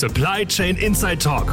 [0.00, 1.52] Supply Chain Inside Talk.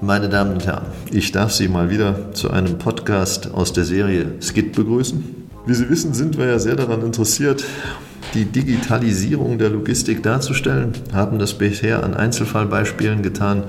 [0.00, 4.40] Meine Damen und Herren, ich darf Sie mal wieder zu einem Podcast aus der Serie
[4.40, 5.48] Skit begrüßen.
[5.66, 7.62] Wie Sie wissen, sind wir ja sehr daran interessiert,
[8.34, 13.62] die Digitalisierung der Logistik darzustellen, haben das bisher an Einzelfallbeispielen getan,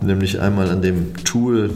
[0.00, 1.68] nämlich einmal an dem Tool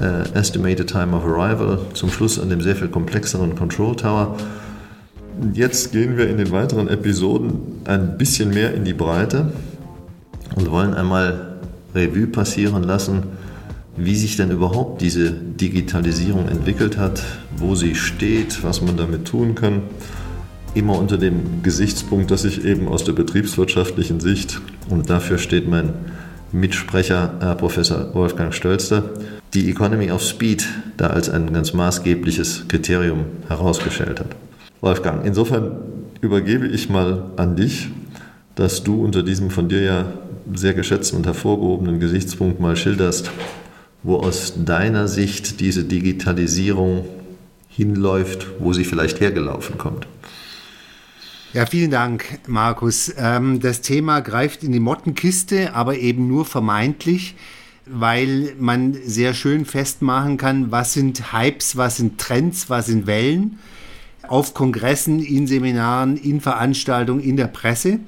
[0.00, 4.34] äh, Estimated Time of Arrival, zum Schluss an dem sehr viel komplexeren Control Tower.
[5.54, 9.52] Jetzt gehen wir in den weiteren Episoden ein bisschen mehr in die Breite
[10.54, 11.58] und wollen einmal
[11.94, 13.22] Revue passieren lassen,
[13.96, 17.22] wie sich denn überhaupt diese Digitalisierung entwickelt hat,
[17.56, 19.82] wo sie steht, was man damit tun kann.
[20.74, 25.92] Immer unter dem Gesichtspunkt, dass ich eben aus der betriebswirtschaftlichen Sicht, und dafür steht mein
[26.52, 29.04] Mitsprecher, Herr Professor Wolfgang Stölster,
[29.52, 34.36] die Economy of Speed da als ein ganz maßgebliches Kriterium herausgestellt hat.
[34.82, 35.76] Wolfgang, insofern
[36.20, 37.88] übergebe ich mal an dich,
[38.56, 40.12] dass du unter diesem von dir ja
[40.52, 43.30] sehr geschätzten und hervorgehobenen Gesichtspunkt mal schilderst,
[44.02, 47.04] wo aus deiner Sicht diese Digitalisierung
[47.68, 50.08] hinläuft, wo sie vielleicht hergelaufen kommt.
[51.52, 53.14] Ja, vielen Dank, Markus.
[53.16, 57.36] Ähm, das Thema greift in die Mottenkiste, aber eben nur vermeintlich,
[57.86, 63.60] weil man sehr schön festmachen kann, was sind Hypes, was sind Trends, was sind Wellen
[64.28, 68.00] auf Kongressen, in Seminaren, in Veranstaltungen, in der Presse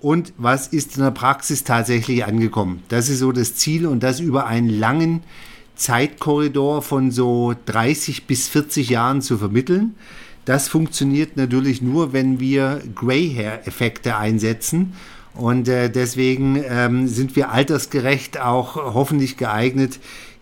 [0.00, 2.82] und was ist in der Praxis tatsächlich angekommen.
[2.88, 5.22] Das ist so das Ziel und das über einen langen
[5.74, 9.94] Zeitkorridor von so 30 bis 40 Jahren zu vermitteln.
[10.44, 14.94] Das funktioniert natürlich nur, wenn wir Grey-Hair-Effekte einsetzen.
[15.34, 19.98] Und äh, deswegen ähm, sind wir altersgerecht auch hoffentlich geeignet,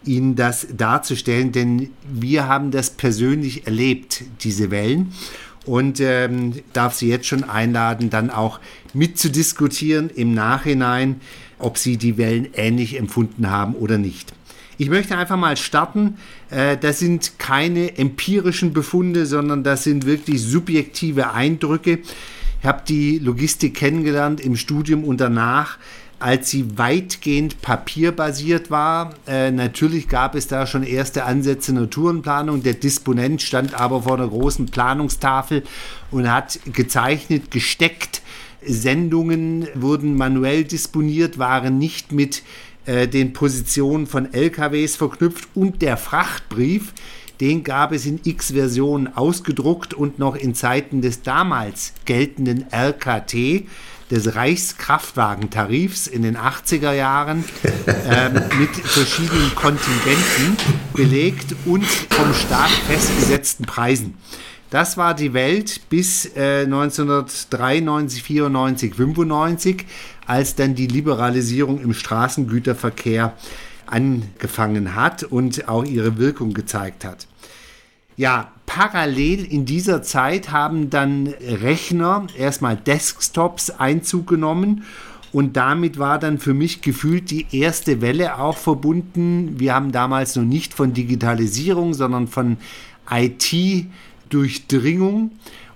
[0.06, 5.12] Ihnen das darzustellen, denn wir haben das persönlich erlebt, diese Wellen.
[5.66, 8.60] Und ähm, darf Sie jetzt schon einladen, dann auch
[8.92, 11.20] mitzudiskutieren im Nachhinein,
[11.58, 14.34] ob Sie die Wellen ähnlich empfunden haben oder nicht.
[14.76, 16.16] Ich möchte einfach mal starten.
[16.50, 22.00] Äh, das sind keine empirischen Befunde, sondern das sind wirklich subjektive Eindrücke.
[22.60, 25.78] Ich habe die Logistik kennengelernt im Studium und danach,
[26.24, 29.12] als sie weitgehend papierbasiert war.
[29.26, 32.62] Äh, natürlich gab es da schon erste Ansätze in der Tourenplanung.
[32.62, 35.64] Der Disponent stand aber vor einer großen Planungstafel
[36.10, 38.22] und hat gezeichnet, gesteckt.
[38.66, 42.42] Sendungen wurden manuell disponiert, waren nicht mit
[42.86, 46.94] äh, den Positionen von LKWs verknüpft und der Frachtbrief,
[47.42, 53.66] den gab es in x Versionen ausgedruckt und noch in Zeiten des damals geltenden RKT,
[54.14, 57.44] des Reichskraftwagentarifs in den 80er Jahren
[57.86, 60.56] äh, mit verschiedenen Kontingenten
[60.94, 64.14] belegt und vom Staat festgesetzten Preisen.
[64.70, 69.84] Das war die Welt bis äh, 1993, 94, 95
[70.26, 73.34] als dann die Liberalisierung im Straßengüterverkehr
[73.86, 77.26] angefangen hat und auch ihre Wirkung gezeigt hat.
[78.16, 84.84] Ja, parallel in dieser Zeit haben dann Rechner, erstmal Desktops Einzug genommen
[85.32, 89.58] und damit war dann für mich gefühlt die erste Welle auch verbunden.
[89.58, 92.58] Wir haben damals noch nicht von Digitalisierung, sondern von
[93.10, 95.32] IT-Durchdringung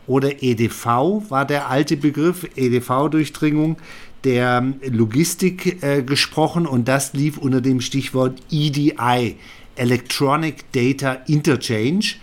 [0.06, 0.86] oder EDV
[1.28, 3.78] war der alte Begriff, EDV-Durchdringung
[4.24, 9.36] der Logistik äh, gesprochen und das lief unter dem Stichwort EDI,
[9.76, 12.16] Electronic Data Interchange,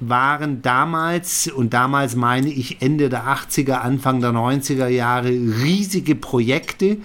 [0.00, 6.98] waren damals, und damals meine ich Ende der 80er, Anfang der 90er Jahre, riesige Projekte,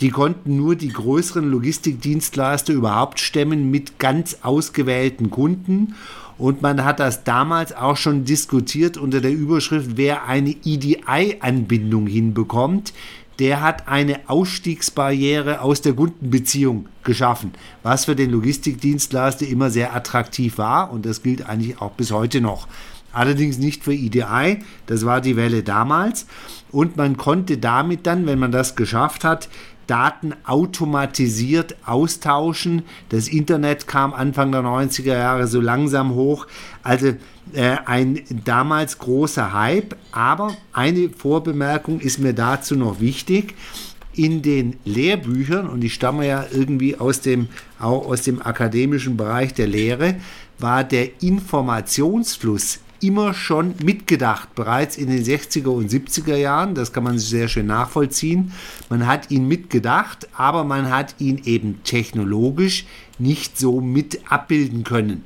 [0.00, 5.94] die konnten nur die größeren Logistikdienstleister überhaupt stemmen mit ganz ausgewählten Kunden.
[6.38, 12.92] Und man hat das damals auch schon diskutiert unter der Überschrift, wer eine EDI-Anbindung hinbekommt,
[13.38, 17.52] der hat eine Ausstiegsbarriere aus der Kundenbeziehung geschaffen,
[17.82, 22.40] was für den Logistikdienstleister immer sehr attraktiv war und das gilt eigentlich auch bis heute
[22.40, 22.66] noch.
[23.12, 26.26] Allerdings nicht für EDI, das war die Welle damals
[26.70, 29.48] und man konnte damit dann, wenn man das geschafft hat,
[29.86, 32.82] Daten automatisiert austauschen.
[33.08, 36.46] Das Internet kam Anfang der 90er Jahre so langsam hoch.
[36.82, 37.14] Also
[37.56, 39.96] ein damals großer Hype.
[40.12, 43.54] Aber eine Vorbemerkung ist mir dazu noch wichtig.
[44.14, 47.48] In den Lehrbüchern, und ich stamme ja irgendwie aus dem,
[47.78, 50.16] auch aus dem akademischen Bereich der Lehre,
[50.58, 56.74] war der Informationsfluss immer schon mitgedacht, bereits in den 60er und 70er Jahren.
[56.74, 58.52] Das kann man sehr schön nachvollziehen.
[58.88, 62.86] Man hat ihn mitgedacht, aber man hat ihn eben technologisch
[63.18, 65.24] nicht so mit abbilden können.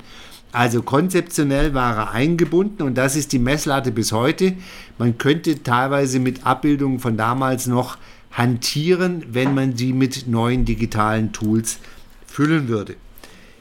[0.53, 4.55] Also konzeptionell war er eingebunden und das ist die Messlatte bis heute.
[4.99, 7.97] Man könnte teilweise mit Abbildungen von damals noch
[8.31, 11.79] hantieren, wenn man sie mit neuen digitalen Tools
[12.27, 12.97] füllen würde.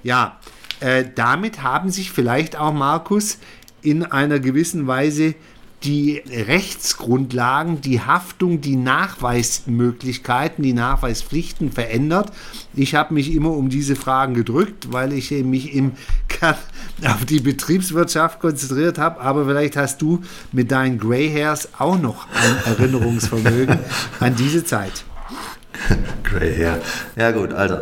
[0.03, 0.39] Ja,
[0.81, 3.37] äh, damit haben sich vielleicht auch Markus
[3.81, 5.35] in einer gewissen Weise
[5.83, 12.31] die Rechtsgrundlagen, die Haftung, die Nachweismöglichkeiten, die Nachweispflichten verändert.
[12.75, 15.93] Ich habe mich immer um diese Fragen gedrückt, weil ich mich im
[16.27, 16.55] Kern
[17.05, 19.21] auf die Betriebswirtschaft konzentriert habe.
[19.21, 23.79] Aber vielleicht hast du mit deinen Grey Hairs auch noch ein Erinnerungsvermögen
[24.19, 25.03] an diese Zeit.
[26.23, 26.79] Grey Hair.
[27.15, 27.77] Ja gut, also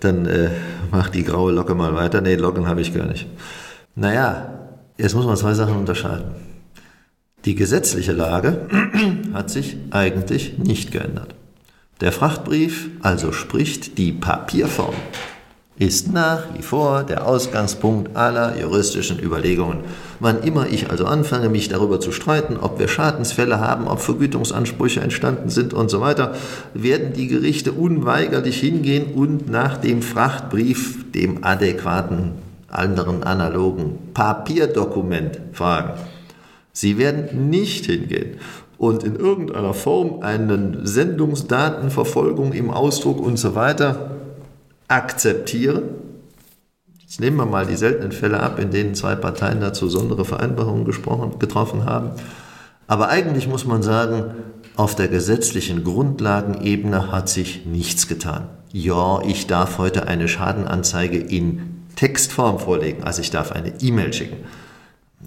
[0.00, 0.50] dann äh,
[0.90, 2.20] mach die graue Locke mal weiter.
[2.20, 3.26] Nee, Locken habe ich gar nicht.
[3.94, 4.58] Naja,
[4.96, 6.53] jetzt muss man zwei Sachen unterscheiden.
[7.44, 8.68] Die gesetzliche Lage
[9.34, 11.34] hat sich eigentlich nicht geändert.
[12.00, 14.94] Der Frachtbrief, also spricht die Papierform,
[15.76, 19.80] ist nach wie vor der Ausgangspunkt aller juristischen Überlegungen.
[20.20, 25.00] Wann immer ich also anfange, mich darüber zu streiten, ob wir Schadensfälle haben, ob Vergütungsansprüche
[25.00, 26.34] entstanden sind und so weiter,
[26.72, 32.32] werden die Gerichte unweigerlich hingehen und nach dem Frachtbrief, dem adäquaten
[32.68, 35.92] anderen analogen Papierdokument fragen.
[36.74, 38.38] Sie werden nicht hingehen
[38.78, 44.10] und in irgendeiner Form eine Sendungsdatenverfolgung im Ausdruck und so weiter
[44.88, 45.84] akzeptieren.
[47.00, 50.84] Jetzt nehmen wir mal die seltenen Fälle ab, in denen zwei Parteien dazu besondere Vereinbarungen
[50.84, 52.10] gesprochen, getroffen haben.
[52.88, 54.34] Aber eigentlich muss man sagen,
[54.74, 58.48] auf der gesetzlichen Grundlagenebene hat sich nichts getan.
[58.72, 64.38] Ja, ich darf heute eine Schadenanzeige in Textform vorlegen, also ich darf eine E-Mail schicken.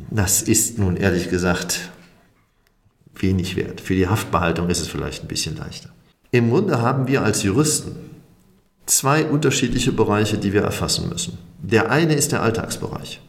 [0.09, 1.89] Das ist nun ehrlich gesagt
[3.15, 3.81] wenig wert.
[3.81, 5.89] Für die Haftbehaltung ist es vielleicht ein bisschen leichter.
[6.31, 7.95] Im Grunde haben wir als Juristen
[8.85, 11.37] zwei unterschiedliche Bereiche, die wir erfassen müssen.
[11.61, 13.21] Der eine ist der Alltagsbereich.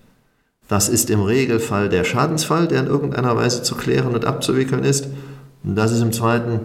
[0.68, 5.08] Das ist im Regelfall der Schadensfall, der in irgendeiner Weise zu klären und abzuwickeln ist.
[5.64, 6.60] Und das ist im zweiten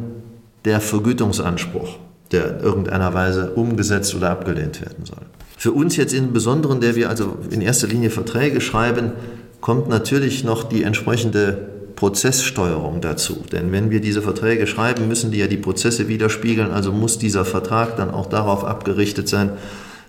[0.65, 1.97] der Vergütungsanspruch,
[2.31, 5.25] der in irgendeiner Weise umgesetzt oder abgelehnt werden soll.
[5.57, 9.13] Für uns jetzt im Besonderen, der wir also in erster Linie Verträge schreiben,
[9.63, 11.53] kommt natürlich noch die entsprechende
[11.95, 13.45] Prozesssteuerung dazu.
[13.49, 16.73] Denn wenn wir diese Verträge schreiben, müssen die ja die Prozesse widerspiegeln.
[16.73, 19.51] Also muss dieser Vertrag dann auch darauf abgerichtet sein,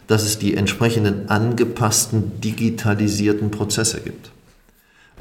[0.09, 4.33] dass es die entsprechenden angepassten, digitalisierten Prozesse gibt.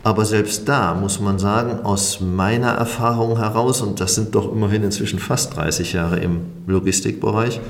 [0.01, 4.81] Aber selbst da muss man sagen, aus meiner Erfahrung heraus, und das sind doch immerhin
[4.81, 7.61] inzwischen fast 30 Jahre im Logistikbereich,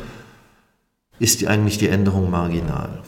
[1.19, 3.01] ist die eigentlich die Änderung marginal.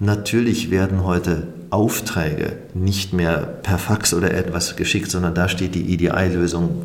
[0.00, 5.92] Natürlich werden heute Aufträge nicht mehr per Fax oder etwas geschickt, sondern da steht die
[5.92, 6.82] EDI-Lösung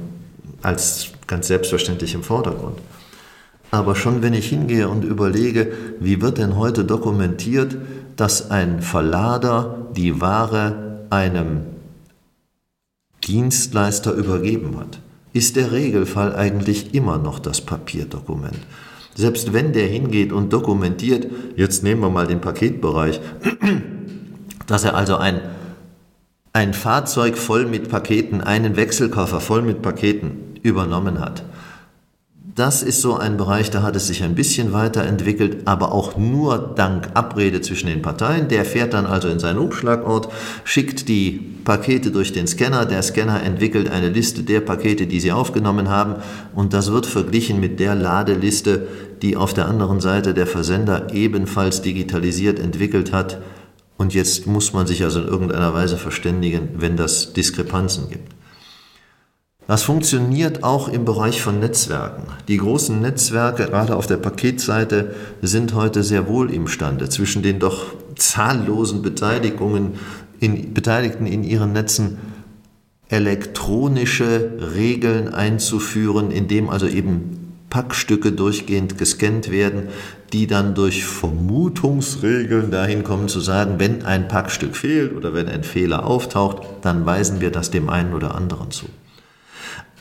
[0.62, 2.78] als ganz selbstverständlich im Vordergrund.
[3.72, 7.78] Aber schon wenn ich hingehe und überlege, wie wird denn heute dokumentiert,
[8.16, 11.62] dass ein Verlader die Ware einem
[13.28, 15.00] Dienstleister übergeben hat,
[15.34, 18.60] ist der Regelfall eigentlich immer noch das Papierdokument.
[19.20, 21.28] Selbst wenn der hingeht und dokumentiert,
[21.58, 23.20] jetzt nehmen wir mal den Paketbereich,
[24.66, 25.42] dass er also ein,
[26.54, 31.44] ein Fahrzeug voll mit Paketen, einen Wechselkoffer voll mit Paketen übernommen hat.
[32.60, 36.74] Das ist so ein Bereich, da hat es sich ein bisschen weiterentwickelt, aber auch nur
[36.76, 38.50] dank Abrede zwischen den Parteien.
[38.50, 40.28] Der fährt dann also in seinen Umschlagort,
[40.66, 42.86] schickt die Pakete durch den Scanner.
[42.86, 46.16] Der Scanner entwickelt eine Liste der Pakete, die sie aufgenommen haben.
[46.54, 48.88] Und das wird verglichen mit der Ladeliste,
[49.22, 53.42] die auf der anderen Seite der Versender ebenfalls digitalisiert entwickelt hat.
[53.98, 58.34] Und jetzt muss man sich also in irgendeiner Weise verständigen, wenn das Diskrepanzen gibt.
[59.70, 62.24] Das funktioniert auch im Bereich von Netzwerken.
[62.48, 67.86] Die großen Netzwerke, gerade auf der Paketseite, sind heute sehr wohl imstande, zwischen den doch
[68.16, 70.00] zahllosen Beteiligungen
[70.40, 72.18] in, Beteiligten in ihren Netzen
[73.10, 77.39] elektronische Regeln einzuführen, indem also eben
[77.70, 79.90] Packstücke durchgehend gescannt werden,
[80.34, 85.64] die dann durch Vermutungsregeln dahin kommen zu sagen, wenn ein Packstück fehlt oder wenn ein
[85.64, 88.86] Fehler auftaucht, dann weisen wir das dem einen oder anderen zu.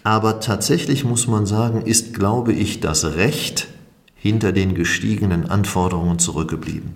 [0.05, 3.69] Aber tatsächlich muss man sagen, ist, glaube ich, das Recht
[4.15, 6.95] hinter den gestiegenen Anforderungen zurückgeblieben.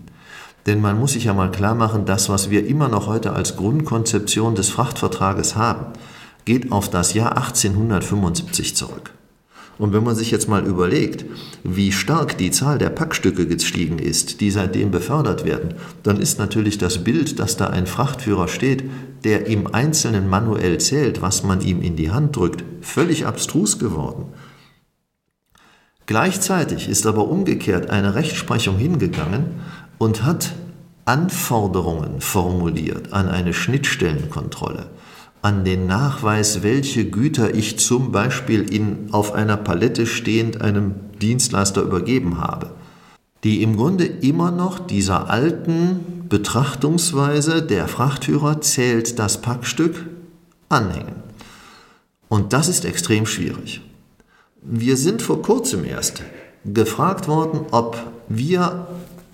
[0.66, 3.56] Denn man muss sich ja mal klar machen, das, was wir immer noch heute als
[3.56, 5.86] Grundkonzeption des Frachtvertrages haben,
[6.44, 9.12] geht auf das Jahr 1875 zurück.
[9.78, 11.24] Und wenn man sich jetzt mal überlegt,
[11.64, 16.78] wie stark die Zahl der Packstücke gestiegen ist, die seitdem befördert werden, dann ist natürlich
[16.78, 18.84] das Bild, dass da ein Frachtführer steht,
[19.24, 24.26] der im Einzelnen manuell zählt, was man ihm in die Hand drückt, völlig abstrus geworden.
[26.06, 29.60] Gleichzeitig ist aber umgekehrt eine Rechtsprechung hingegangen
[29.98, 30.52] und hat
[31.04, 34.90] Anforderungen formuliert an eine Schnittstellenkontrolle,
[35.42, 41.82] an den Nachweis, welche Güter ich zum Beispiel in, auf einer Palette stehend einem Dienstleister
[41.82, 42.70] übergeben habe,
[43.42, 50.06] die im Grunde immer noch dieser alten Betrachtungsweise, der Frachtführer zählt das Packstück,
[50.68, 51.16] anhängen.
[52.28, 53.82] Und das ist extrem schwierig.
[54.62, 56.22] Wir sind vor kurzem erst
[56.64, 58.86] gefragt worden, ob wir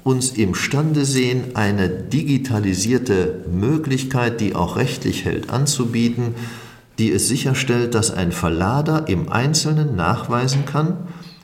[0.09, 6.35] uns imstande sehen, eine digitalisierte Möglichkeit, die auch rechtlich hält, anzubieten,
[6.99, 10.97] die es sicherstellt, dass ein Verlader im Einzelnen nachweisen kann,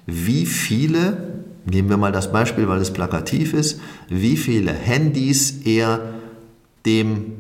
[0.07, 6.15] wie viele, nehmen wir mal das Beispiel, weil es plakativ ist, wie viele Handys er
[6.87, 7.35] dem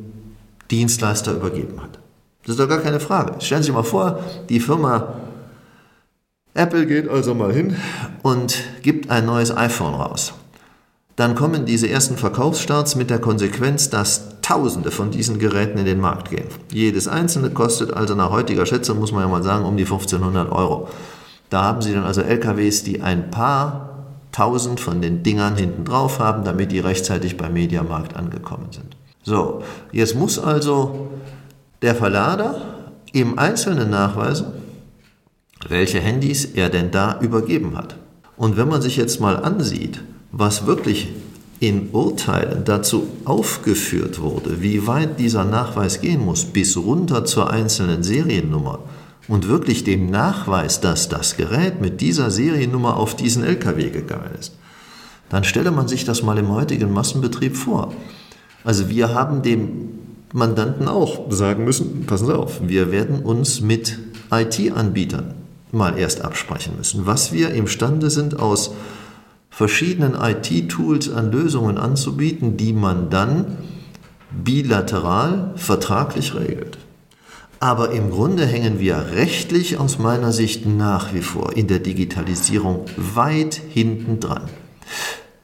[0.71, 1.99] Dienstleister übergeben hat.
[2.43, 3.40] Das ist doch gar keine Frage.
[3.40, 5.21] Stellen Sie sich mal vor, die Firma
[6.52, 7.76] Apple geht also mal hin
[8.23, 10.35] und gibt ein neues iPhone raus.
[11.16, 16.00] Dann kommen diese ersten Verkaufsstarts mit der Konsequenz, dass Tausende von diesen Geräten in den
[16.00, 16.49] Markt gehen.
[16.71, 20.52] Jedes einzelne kostet also nach heutiger Schätzung, muss man ja mal sagen, um die 1500
[20.52, 20.88] Euro.
[21.49, 26.18] Da haben Sie dann also LKWs, die ein paar tausend von den Dingern hinten drauf
[26.18, 28.97] haben, damit die rechtzeitig beim Mediamarkt angekommen sind.
[29.23, 31.09] So, jetzt muss also
[31.80, 32.61] der Verlader
[33.12, 34.49] im Einzelnen nachweisen,
[35.68, 37.97] welche Handys er denn da übergeben hat.
[38.37, 40.02] Und wenn man sich jetzt mal ansieht,
[40.36, 41.08] was wirklich
[41.60, 48.02] in Urteilen dazu aufgeführt wurde, wie weit dieser Nachweis gehen muss, bis runter zur einzelnen
[48.02, 48.80] Seriennummer
[49.28, 54.56] und wirklich dem Nachweis, dass das Gerät mit dieser Seriennummer auf diesen LKW gegangen ist,
[55.30, 57.94] dann stelle man sich das mal im heutigen Massenbetrieb vor.
[58.64, 59.90] Also wir haben dem
[60.32, 63.98] Mandanten auch sagen müssen, passen Sie auf, wir werden uns mit
[64.32, 65.34] IT-Anbietern
[65.70, 68.72] mal erst absprechen müssen, was wir imstande sind aus
[69.54, 73.56] verschiedenen IT-Tools an Lösungen anzubieten, die man dann
[74.32, 76.78] bilateral vertraglich regelt.
[77.61, 82.87] Aber im Grunde hängen wir rechtlich aus meiner Sicht nach wie vor in der Digitalisierung
[82.96, 84.42] weit hinten dran.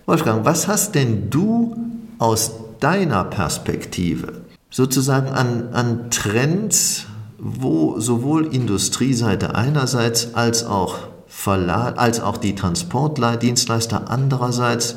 [0.07, 1.77] Wolfgang, was hast denn du
[2.19, 2.51] aus
[2.81, 4.41] deiner Perspektive
[4.71, 7.07] sozusagen an, an Trends,
[7.39, 10.99] wo sowohl Industrieseite einerseits als auch
[11.43, 14.97] Verlag, als auch die Transportdienstleister andererseits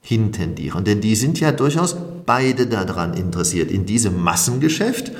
[0.00, 0.84] hintendieren.
[0.84, 5.10] Denn die sind ja durchaus beide daran interessiert, in diesem Massengeschäft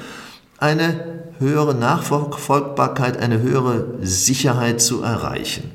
[0.58, 5.72] eine höhere Nachverfolgbarkeit, eine höhere Sicherheit zu erreichen.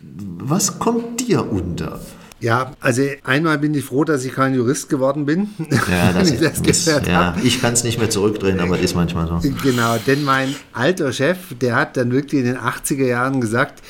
[0.00, 1.98] Was kommt dir unter?
[2.38, 5.48] Ja, also einmal bin ich froh, dass ich kein Jurist geworden bin.
[5.90, 9.26] Ja, das, ich, das muss, ja, ich kann es nicht mehr zurückdrehen, aber ist manchmal
[9.26, 9.40] so.
[9.64, 13.82] Genau, denn mein alter Chef, der hat dann wirklich in den 80er Jahren gesagt,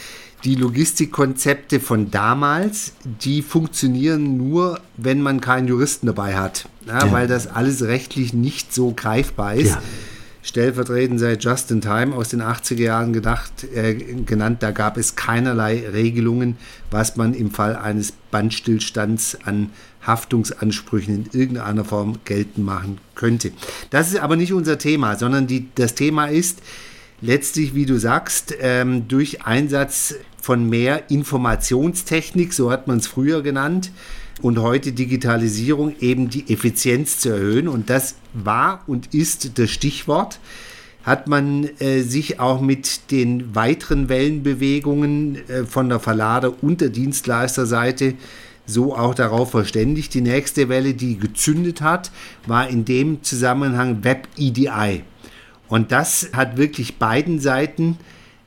[0.44, 7.12] die Logistikkonzepte von damals, die funktionieren nur, wenn man keinen Juristen dabei hat, ja, ja.
[7.12, 9.70] weil das alles rechtlich nicht so greifbar ist.
[9.70, 9.82] Ja.
[10.42, 15.14] Stellvertretend sei Just in Time aus den 80er Jahren gedacht, äh, genannt, da gab es
[15.14, 16.56] keinerlei Regelungen,
[16.90, 19.70] was man im Fall eines Bandstillstands an
[20.06, 23.50] Haftungsansprüchen in irgendeiner Form geltend machen könnte.
[23.90, 26.62] Das ist aber nicht unser Thema, sondern die, das Thema ist,
[27.20, 33.42] letztlich, wie du sagst, ähm, durch Einsatz von mehr Informationstechnik, so hat man es früher
[33.42, 33.90] genannt,
[34.40, 37.68] und heute Digitalisierung eben die Effizienz zu erhöhen.
[37.68, 40.38] Und das war und ist das Stichwort.
[41.02, 46.90] Hat man äh, sich auch mit den weiteren Wellenbewegungen äh, von der Verlader- und der
[46.90, 48.14] Dienstleisterseite
[48.66, 50.12] so auch darauf verständigt.
[50.14, 52.10] Die nächste Welle, die gezündet hat,
[52.46, 55.02] war in dem Zusammenhang Web EDI.
[55.68, 57.98] Und das hat wirklich beiden Seiten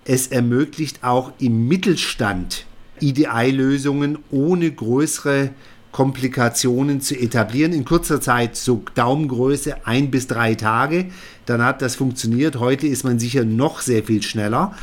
[0.06, 2.66] es ermöglicht, auch im Mittelstand
[3.00, 5.51] EDI-Lösungen ohne größere
[5.92, 7.74] Komplikationen zu etablieren.
[7.74, 11.08] In kurzer Zeit, so Daumengröße, ein bis drei Tage.
[11.46, 12.58] Dann hat das funktioniert.
[12.58, 14.74] Heute ist man sicher noch sehr viel schneller.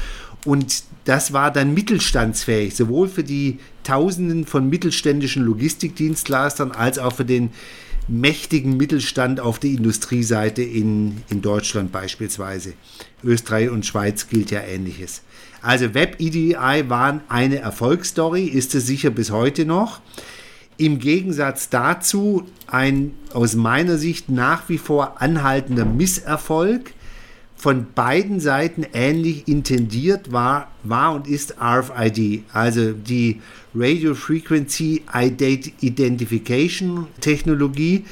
[0.44, 7.24] Und das war dann mittelstandsfähig, sowohl für die Tausenden von mittelständischen Logistikdienstleistern als auch für
[7.24, 7.50] den
[8.08, 12.72] mächtigen Mittelstand auf der Industrieseite in, in Deutschland beispielsweise.
[13.22, 15.22] Österreich und Schweiz gilt ja ähnliches.
[15.60, 16.56] Also Web EDI
[16.88, 20.00] waren eine Erfolgsstory, ist es sicher bis heute noch.
[20.76, 26.92] Im Gegensatz dazu ein aus meiner Sicht nach wie vor anhaltender Misserfolg
[27.58, 33.40] von beiden Seiten ähnlich intendiert war, war und ist RFID, also die
[33.74, 38.04] Radio Frequency Identification Technologie,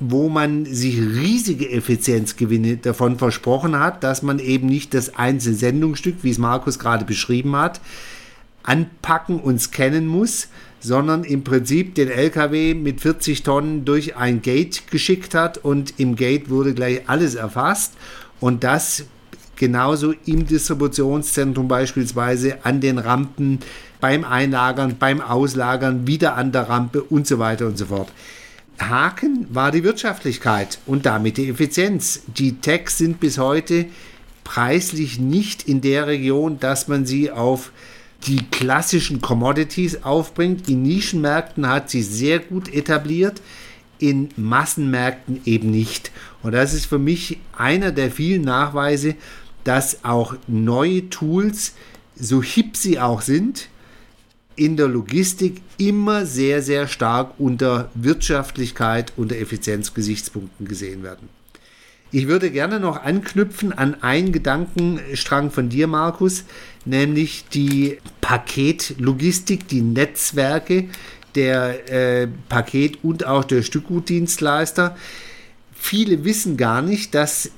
[0.00, 6.16] wo man sich riesige Effizienzgewinne davon versprochen hat, dass man eben nicht das einzelne Sendungsstück,
[6.20, 7.80] wie es Markus gerade beschrieben hat,
[8.62, 10.48] anpacken und scannen muss,
[10.80, 16.16] sondern im Prinzip den LKW mit 40 Tonnen durch ein Gate geschickt hat und im
[16.16, 17.94] Gate wurde gleich alles erfasst
[18.40, 19.04] und das
[19.56, 23.58] genauso im Distributionszentrum beispielsweise an den Rampen,
[24.00, 28.10] beim Einlagern, beim Auslagern, wieder an der Rampe und so weiter und so fort.
[28.80, 32.22] Haken war die Wirtschaftlichkeit und damit die Effizienz.
[32.26, 33.86] Die Techs sind bis heute
[34.42, 37.72] preislich nicht in der Region, dass man sie auf
[38.26, 40.68] die klassischen Commodities aufbringt.
[40.68, 43.42] In Nischenmärkten hat sie sehr gut etabliert,
[43.98, 46.10] in Massenmärkten eben nicht.
[46.42, 49.14] Und das ist für mich einer der vielen Nachweise,
[49.64, 51.74] dass auch neue Tools,
[52.16, 53.68] so hip sie auch sind,
[54.56, 61.28] in der Logistik immer sehr, sehr stark unter Wirtschaftlichkeit, unter Effizienzgesichtspunkten gesehen werden.
[62.12, 66.44] Ich würde gerne noch anknüpfen an einen Gedankenstrang von dir, Markus,
[66.84, 70.88] nämlich die Paketlogistik, die Netzwerke
[71.36, 74.96] der äh, Paket- und auch der Stückgutdienstleister.
[75.82, 77.52] Viele wissen gar nicht, dass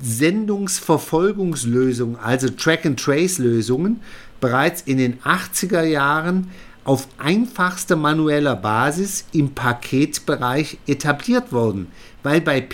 [0.00, 4.02] Sendungsverfolgungslösungen, also Track-and-Trace-Lösungen,
[4.40, 6.48] bereits in den 80er Jahren
[6.84, 11.88] auf einfachster manueller Basis im Paketbereich etabliert wurden,
[12.22, 12.64] weil bei,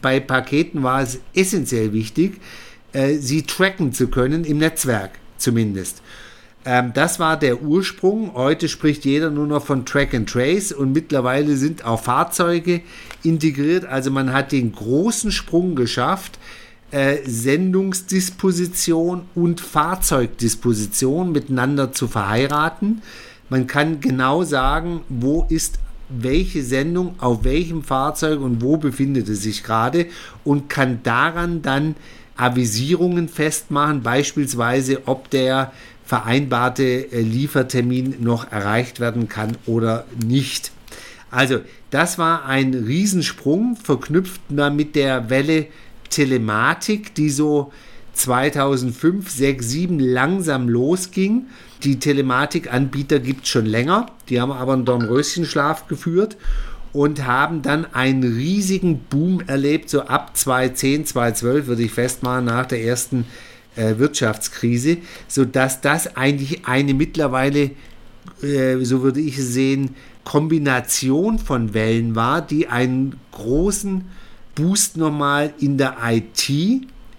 [0.00, 2.40] bei Paketen war es essentiell wichtig,
[2.94, 6.00] äh, sie tracken zu können, im Netzwerk zumindest.
[6.64, 8.34] Ähm, das war der Ursprung.
[8.34, 12.82] Heute spricht jeder nur noch von Track and Trace und mittlerweile sind auch Fahrzeuge
[13.22, 13.84] integriert.
[13.84, 16.38] Also man hat den großen Sprung geschafft,
[16.90, 23.02] äh, Sendungsdisposition und Fahrzeugdisposition miteinander zu verheiraten.
[23.50, 29.42] Man kann genau sagen, wo ist welche Sendung auf welchem Fahrzeug und wo befindet es
[29.42, 30.06] sich gerade
[30.44, 31.94] und kann daran dann
[32.36, 35.72] Avisierungen festmachen, beispielsweise ob der
[36.08, 40.72] vereinbarte äh, Liefertermin noch erreicht werden kann oder nicht.
[41.30, 41.60] Also
[41.90, 45.66] das war ein Riesensprung, verknüpft mit der Welle
[46.08, 47.72] Telematik, die so
[48.14, 51.48] 2005, 6, 7 langsam losging.
[51.84, 56.38] Die Telematikanbieter gibt es schon länger, die haben aber einen Dornröschenschlaf geführt
[56.94, 62.64] und haben dann einen riesigen Boom erlebt, so ab 2010, 2012 würde ich festmachen, nach
[62.64, 63.26] der ersten
[63.78, 67.70] äh, Wirtschaftskrise, sodass das eigentlich eine mittlerweile,
[68.42, 74.04] äh, so würde ich sehen, Kombination von Wellen war, die einen großen
[74.54, 76.48] Boost nochmal in der IT,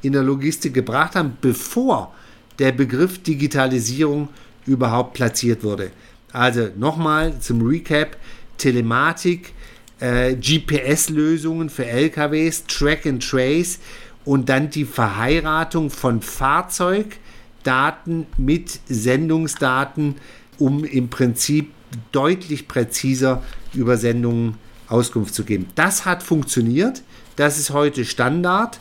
[0.01, 2.13] in der Logistik gebracht haben, bevor
[2.59, 4.27] der Begriff Digitalisierung
[4.65, 5.91] überhaupt platziert wurde.
[6.33, 8.17] Also nochmal zum Recap,
[8.57, 9.53] Telematik,
[9.99, 13.79] äh, GPS-Lösungen für LKWs, Track and Trace
[14.25, 20.15] und dann die Verheiratung von Fahrzeugdaten mit Sendungsdaten,
[20.57, 21.71] um im Prinzip
[22.11, 24.55] deutlich präziser über Sendungen
[24.87, 25.67] Auskunft zu geben.
[25.75, 27.03] Das hat funktioniert.
[27.35, 28.79] Das ist heute Standard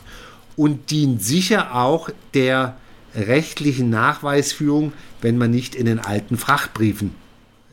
[0.55, 2.77] und dient sicher auch der
[3.15, 7.13] rechtlichen Nachweisführung, wenn man nicht in den alten Frachtbriefen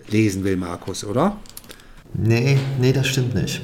[0.09, 1.37] lesen will, Markus, oder?
[2.15, 3.61] Nee, nee, das stimmt nicht.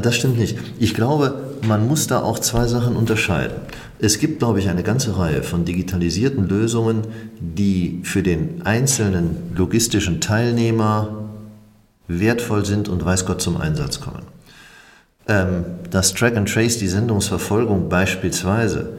[0.00, 0.56] Das stimmt nicht.
[0.78, 3.56] Ich glaube, man muss da auch zwei Sachen unterscheiden.
[3.98, 7.02] Es gibt, glaube ich, eine ganze Reihe von digitalisierten Lösungen,
[7.40, 11.28] die für den einzelnen logistischen Teilnehmer
[12.08, 14.22] wertvoll sind und weiß Gott zum Einsatz kommen.
[15.28, 18.94] Ähm, das Track and Trace, die Sendungsverfolgung beispielsweise,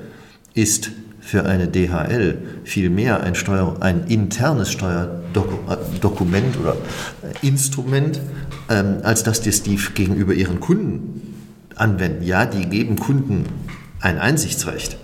[0.54, 0.92] ist
[1.24, 6.76] für eine DHL vielmehr ein, Steuer, ein internes Steuerdokument oder
[7.42, 8.20] Instrument,
[8.70, 11.36] ähm, als dass das die gegenüber ihren Kunden
[11.76, 12.24] anwenden.
[12.24, 13.46] Ja, die geben Kunden
[14.02, 14.98] ein Einsichtsrecht.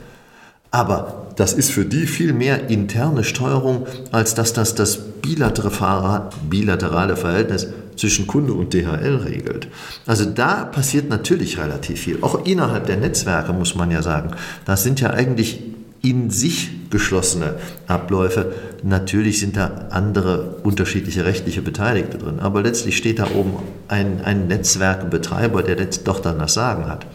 [0.72, 7.68] Aber das ist für die viel mehr interne Steuerung, als dass das das bilaterale Verhältnis
[7.96, 9.70] zwischen Kunde und DHL regelt.
[10.06, 12.20] Also da passiert natürlich relativ viel.
[12.22, 14.32] Auch innerhalb der Netzwerke muss man ja sagen,
[14.66, 15.64] das sind ja eigentlich
[16.02, 17.56] in sich geschlossene
[17.88, 18.54] Abläufe.
[18.84, 23.54] Natürlich sind da andere unterschiedliche rechtliche Beteiligte drin, aber letztlich steht da oben
[23.88, 27.06] ein, ein Netzwerkbetreiber, der doch dann das Sagen hat.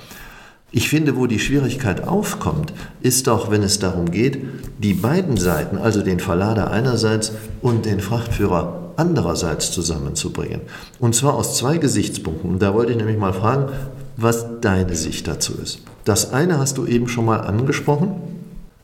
[0.76, 4.42] Ich finde, wo die Schwierigkeit aufkommt, ist doch, wenn es darum geht,
[4.78, 7.30] die beiden Seiten, also den Verlader einerseits
[7.62, 10.62] und den Frachtführer andererseits zusammenzubringen.
[10.98, 12.50] Und zwar aus zwei Gesichtspunkten.
[12.50, 13.72] Und da wollte ich nämlich mal fragen,
[14.16, 15.80] was deine Sicht dazu ist.
[16.04, 18.14] Das eine hast du eben schon mal angesprochen.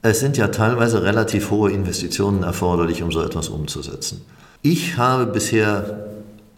[0.02, 4.22] Es sind ja teilweise relativ hohe Investitionen erforderlich, um so etwas umzusetzen.
[4.62, 6.06] Ich habe bisher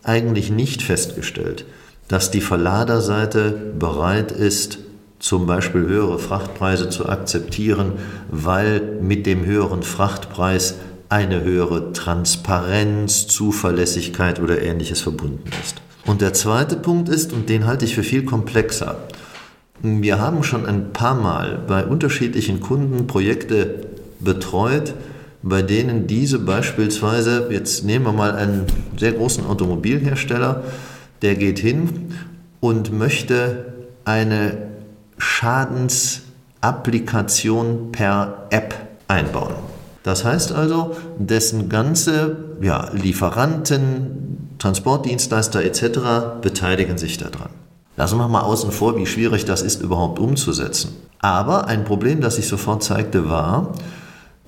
[0.05, 1.65] eigentlich nicht festgestellt,
[2.07, 4.79] dass die Verladerseite bereit ist,
[5.19, 7.95] zum Beispiel höhere Frachtpreise zu akzeptieren,
[8.31, 10.75] weil mit dem höheren Frachtpreis
[11.09, 15.77] eine höhere Transparenz, Zuverlässigkeit oder ähnliches verbunden ist.
[16.07, 18.97] Und der zweite Punkt ist, und den halte ich für viel komplexer,
[19.83, 23.87] wir haben schon ein paar Mal bei unterschiedlichen Kunden Projekte
[24.21, 24.93] betreut,
[25.43, 28.67] bei denen diese beispielsweise, jetzt nehmen wir mal einen
[28.97, 30.63] sehr großen Automobilhersteller,
[31.21, 32.15] der geht hin
[32.61, 33.73] und möchte
[34.05, 34.69] eine
[35.19, 38.77] Schadensapplikation per App
[39.09, 39.55] einbauen.
[40.05, 46.41] Das heißt also, dessen ganze ja, Lieferanten, Transportdienstleister etc.
[46.41, 47.62] beteiligen sich daran.
[48.03, 50.97] Lassen wir mal außen vor, wie schwierig das ist überhaupt umzusetzen.
[51.21, 53.75] Aber ein Problem, das sich sofort zeigte, war,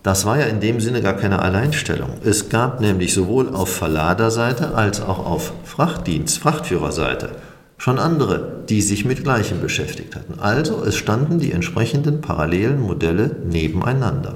[0.02, 2.14] das war ja in dem Sinne gar keine Alleinstellung.
[2.24, 7.30] Es gab nämlich sowohl auf Verladerseite als auch auf Frachtdienst, Frachtführerseite
[7.78, 10.40] schon andere, die sich mit Gleichem beschäftigt hatten.
[10.40, 14.34] Also es standen die entsprechenden parallelen Modelle nebeneinander.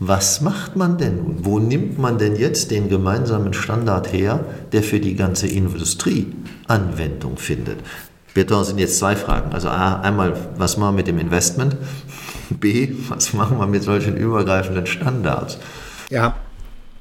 [0.00, 1.46] Was macht man denn nun?
[1.46, 6.34] Wo nimmt man denn jetzt den gemeinsamen Standard her, der für die ganze Industrie
[6.66, 7.78] Anwendung findet?
[8.34, 9.52] Bitte sind jetzt zwei Fragen.
[9.52, 11.76] Also A, einmal, was machen wir mit dem Investment?
[12.50, 15.58] B, was machen wir mit solchen übergreifenden Standards?
[16.10, 16.36] Ja,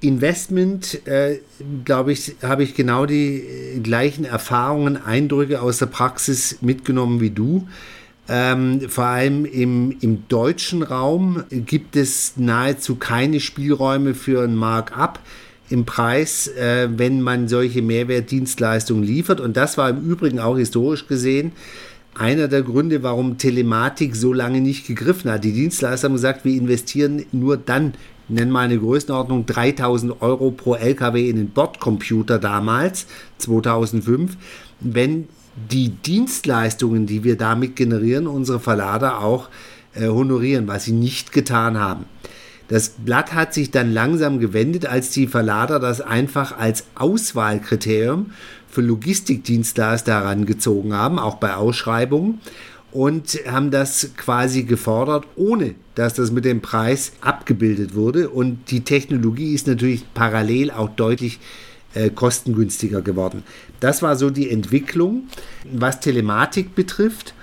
[0.01, 1.39] Investment, äh,
[1.83, 7.31] glaube ich, habe ich genau die äh, gleichen Erfahrungen, Eindrücke aus der Praxis mitgenommen wie
[7.31, 7.67] du.
[8.29, 15.19] Ähm, vor allem im, im deutschen Raum gibt es nahezu keine Spielräume für ein Markup
[15.69, 19.39] im Preis, äh, wenn man solche Mehrwertdienstleistungen liefert.
[19.39, 21.51] Und das war im Übrigen auch historisch gesehen
[22.19, 25.43] einer der Gründe, warum Telematik so lange nicht gegriffen hat.
[25.43, 27.93] Die Dienstleister haben gesagt, wir investieren nur dann,
[28.27, 34.35] nennen mal eine Größenordnung 3000 Euro pro LKW in den Bordcomputer damals, 2005,
[34.81, 35.29] wenn
[35.71, 39.49] die Dienstleistungen, die wir damit generieren, unsere Verlader auch
[39.93, 42.05] äh, honorieren, was sie nicht getan haben.
[42.69, 48.31] Das Blatt hat sich dann langsam gewendet, als die Verlader das einfach als Auswahlkriterium
[48.69, 52.39] für Logistikdienstleister herangezogen haben, auch bei Ausschreibungen
[52.91, 58.29] und haben das quasi gefordert, ohne dass das mit dem Preis abgebildet wurde.
[58.29, 61.39] Und die Technologie ist natürlich parallel auch deutlich
[61.93, 63.43] äh, kostengünstiger geworden.
[63.79, 65.23] Das war so die Entwicklung,
[65.71, 67.33] was Telematik betrifft.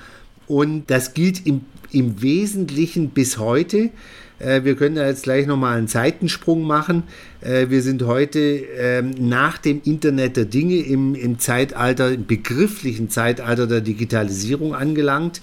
[0.46, 3.90] Und das gilt im, im Wesentlichen bis heute.
[4.38, 7.04] Äh, wir können da jetzt gleich nochmal einen Seitensprung machen.
[7.40, 13.10] Äh, wir sind heute ähm, nach dem Internet der Dinge im, im Zeitalter, im begrifflichen
[13.10, 15.40] Zeitalter der Digitalisierung angelangt.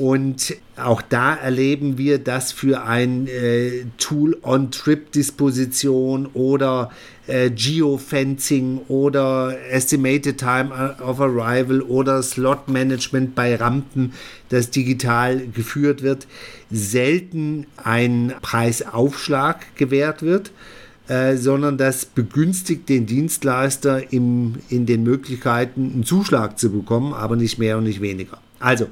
[0.00, 6.90] Und auch da erleben wir, dass für ein äh, Tool On-Trip-Disposition oder
[7.26, 14.14] äh, Geofencing oder Estimated Time of Arrival oder Slot Management bei Rampen,
[14.48, 16.26] das digital geführt wird,
[16.70, 20.50] selten ein Preisaufschlag gewährt wird.
[21.08, 27.36] Äh, sondern das begünstigt den Dienstleister im, in den Möglichkeiten, einen Zuschlag zu bekommen, aber
[27.36, 28.38] nicht mehr und nicht weniger.
[28.60, 28.86] Also,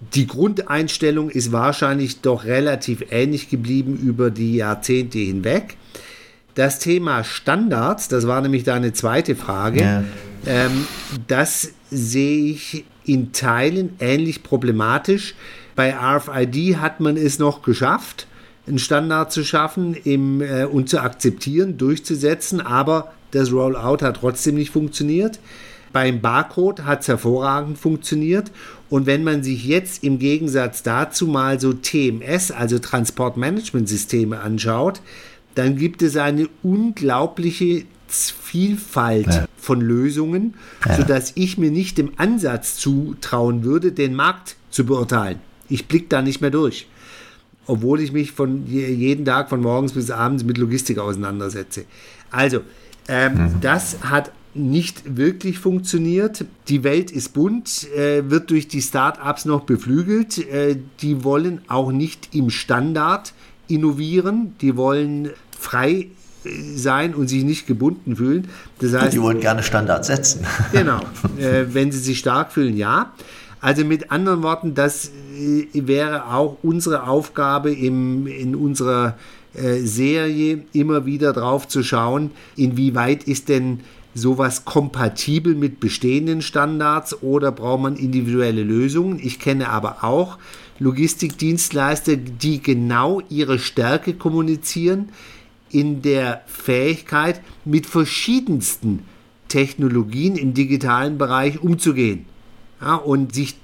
[0.00, 5.76] die Grundeinstellung ist wahrscheinlich doch relativ ähnlich geblieben über die Jahrzehnte hinweg.
[6.54, 10.04] Das Thema Standards, das war nämlich deine zweite Frage, ja.
[10.46, 10.86] ähm,
[11.26, 15.34] das sehe ich in Teilen ähnlich problematisch.
[15.74, 18.26] Bei RFID hat man es noch geschafft,
[18.66, 24.56] einen Standard zu schaffen im, äh, und zu akzeptieren, durchzusetzen, aber das Rollout hat trotzdem
[24.56, 25.38] nicht funktioniert.
[25.92, 28.50] Beim Barcode hat es hervorragend funktioniert.
[28.90, 35.00] Und wenn man sich jetzt im Gegensatz dazu mal so TMS, also Transportmanagementsysteme anschaut,
[35.54, 39.46] dann gibt es eine unglaubliche Vielfalt ja.
[39.56, 40.54] von Lösungen,
[40.86, 40.96] ja.
[40.96, 45.40] sodass ich mir nicht im Ansatz zutrauen würde, den Markt zu beurteilen.
[45.68, 46.88] Ich blicke da nicht mehr durch.
[47.66, 51.84] Obwohl ich mich von jeden Tag von morgens bis abends mit Logistik auseinandersetze.
[52.30, 52.60] Also,
[53.08, 53.60] ähm, mhm.
[53.60, 56.44] das hat nicht wirklich funktioniert.
[56.68, 60.38] Die Welt ist bunt, äh, wird durch die Start-ups noch beflügelt.
[60.38, 63.32] Äh, die wollen auch nicht im Standard
[63.68, 64.54] innovieren.
[64.60, 66.08] Die wollen frei
[66.44, 68.48] äh, sein und sich nicht gebunden fühlen.
[68.80, 70.44] Das heißt, die wollen gerne Standards setzen.
[70.72, 71.00] Genau.
[71.38, 73.12] Äh, wenn sie sich stark fühlen, ja.
[73.60, 79.16] Also mit anderen Worten, das äh, wäre auch unsere Aufgabe im, in unserer
[79.54, 83.80] äh, Serie immer wieder drauf zu schauen, inwieweit ist denn
[84.20, 89.18] sowas kompatibel mit bestehenden Standards oder braucht man individuelle Lösungen?
[89.22, 90.38] Ich kenne aber auch
[90.78, 95.10] Logistikdienstleister, die genau ihre Stärke kommunizieren
[95.70, 99.04] in der Fähigkeit, mit verschiedensten
[99.48, 102.26] Technologien im digitalen Bereich umzugehen
[102.80, 103.56] ja, und sich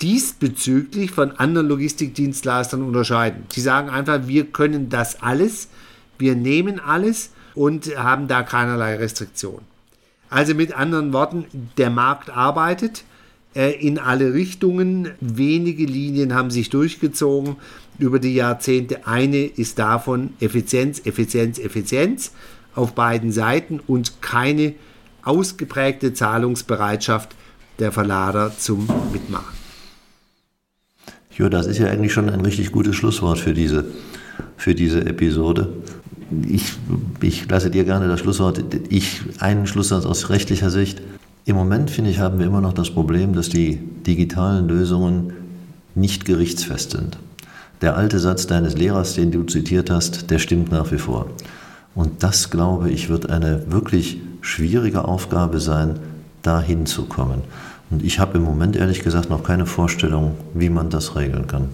[0.00, 3.44] diesbezüglich von anderen Logistikdienstleistern unterscheiden.
[3.52, 5.68] Sie sagen einfach, wir können das alles,
[6.18, 9.60] wir nehmen alles und haben da keinerlei Restriktion.
[10.30, 11.44] Also mit anderen Worten,
[11.76, 13.04] der Markt arbeitet
[13.54, 15.10] äh, in alle Richtungen.
[15.20, 17.56] Wenige Linien haben sich durchgezogen
[17.98, 19.06] über die Jahrzehnte.
[19.06, 22.32] Eine ist davon Effizienz, Effizienz, Effizienz
[22.74, 24.74] auf beiden Seiten und keine
[25.22, 27.34] ausgeprägte Zahlungsbereitschaft
[27.80, 29.58] der Verlader zum Mitmachen.
[31.36, 33.86] Jo, das ist ja eigentlich schon ein richtig gutes Schlusswort für diese,
[34.56, 35.72] für diese Episode.
[36.46, 36.74] Ich,
[37.20, 38.62] ich lasse dir gerne das Schlusswort.
[38.88, 41.02] Ich, einen Schlusssatz aus rechtlicher Sicht.
[41.44, 45.32] Im Moment, finde ich, haben wir immer noch das Problem, dass die digitalen Lösungen
[45.94, 47.18] nicht gerichtsfest sind.
[47.80, 51.26] Der alte Satz deines Lehrers, den du zitiert hast, der stimmt nach wie vor.
[51.94, 55.98] Und das, glaube ich, wird eine wirklich schwierige Aufgabe sein,
[56.42, 57.42] dahin zu kommen.
[57.90, 61.68] Und ich habe im Moment ehrlich gesagt noch keine Vorstellung, wie man das regeln kann.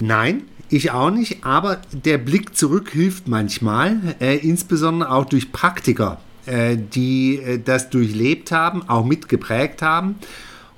[0.00, 6.20] Nein, ich auch nicht, aber der Blick zurück hilft manchmal, äh, insbesondere auch durch Praktiker,
[6.46, 10.16] äh, die äh, das durchlebt haben, auch mitgeprägt haben.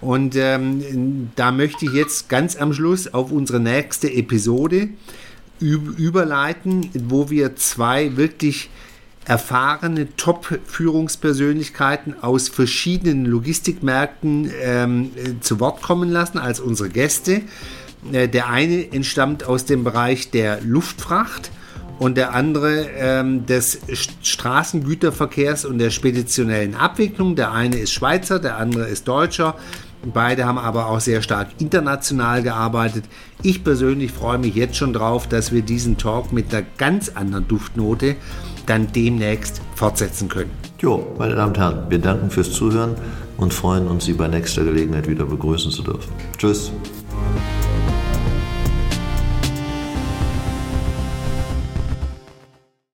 [0.00, 4.90] Und ähm, da möchte ich jetzt ganz am Schluss auf unsere nächste Episode
[5.60, 8.70] überleiten, wo wir zwei wirklich
[9.24, 17.42] erfahrene Top-Führungspersönlichkeiten aus verschiedenen Logistikmärkten ähm, zu Wort kommen lassen als unsere Gäste.
[18.12, 21.50] Äh, der eine entstammt aus dem Bereich der Luftfracht
[21.98, 23.80] und der andere ähm, des
[24.22, 27.34] Straßengüterverkehrs und der speditionellen Abwicklung.
[27.34, 29.56] Der eine ist Schweizer, der andere ist Deutscher.
[30.04, 33.04] Beide haben aber auch sehr stark international gearbeitet.
[33.42, 37.48] Ich persönlich freue mich jetzt schon drauf, dass wir diesen Talk mit einer ganz anderen
[37.48, 38.14] Duftnote
[38.66, 40.50] dann demnächst fortsetzen können.
[40.78, 42.94] Jo, meine Damen und Herren, wir danken fürs Zuhören
[43.38, 46.12] und freuen uns, Sie bei nächster Gelegenheit wieder begrüßen zu dürfen.
[46.38, 46.70] Tschüss.